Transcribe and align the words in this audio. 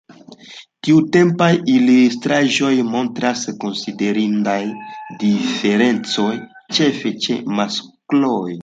Tiutempaj 0.87 1.49
ilustraĵoj 1.73 2.71
montras 2.95 3.45
konsiderindajn 3.65 4.73
diferencojn, 5.27 6.45
ĉefe 6.79 7.15
ĉe 7.27 7.43
maskloj. 7.61 8.53